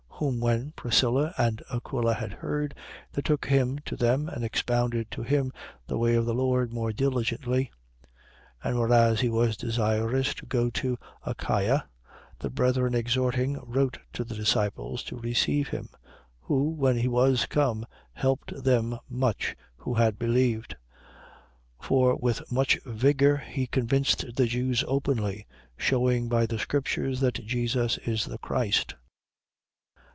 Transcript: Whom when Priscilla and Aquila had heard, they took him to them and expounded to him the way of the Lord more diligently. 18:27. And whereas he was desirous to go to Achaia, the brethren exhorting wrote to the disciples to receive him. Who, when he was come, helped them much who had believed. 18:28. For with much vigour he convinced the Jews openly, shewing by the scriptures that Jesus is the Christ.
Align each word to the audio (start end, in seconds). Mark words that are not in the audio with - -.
Whom 0.21 0.39
when 0.39 0.71
Priscilla 0.73 1.33
and 1.35 1.63
Aquila 1.73 2.13
had 2.13 2.31
heard, 2.31 2.75
they 3.11 3.23
took 3.23 3.47
him 3.47 3.79
to 3.85 3.95
them 3.95 4.29
and 4.29 4.45
expounded 4.45 5.09
to 5.09 5.23
him 5.23 5.51
the 5.87 5.97
way 5.97 6.13
of 6.13 6.27
the 6.27 6.33
Lord 6.35 6.71
more 6.71 6.93
diligently. 6.93 7.71
18:27. 8.63 8.69
And 8.69 8.79
whereas 8.79 9.19
he 9.21 9.29
was 9.29 9.57
desirous 9.57 10.35
to 10.35 10.45
go 10.45 10.69
to 10.69 10.99
Achaia, 11.23 11.89
the 12.37 12.51
brethren 12.51 12.93
exhorting 12.93 13.59
wrote 13.63 13.97
to 14.13 14.23
the 14.23 14.35
disciples 14.35 15.01
to 15.05 15.17
receive 15.17 15.69
him. 15.69 15.89
Who, 16.41 16.69
when 16.69 16.97
he 16.99 17.07
was 17.07 17.47
come, 17.47 17.87
helped 18.13 18.63
them 18.63 18.99
much 19.09 19.55
who 19.77 19.95
had 19.95 20.19
believed. 20.19 20.75
18:28. 21.79 21.87
For 21.87 22.15
with 22.17 22.51
much 22.51 22.79
vigour 22.85 23.37
he 23.37 23.65
convinced 23.65 24.35
the 24.35 24.45
Jews 24.45 24.83
openly, 24.87 25.47
shewing 25.77 26.29
by 26.29 26.45
the 26.45 26.59
scriptures 26.59 27.21
that 27.21 27.43
Jesus 27.43 27.97
is 28.05 28.25
the 28.25 28.37
Christ. 28.37 28.93